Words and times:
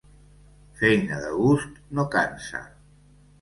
Feina 0.79 1.19
de 1.25 1.29
gust 1.41 1.77
no 2.01 2.07
cansa. 2.17 2.65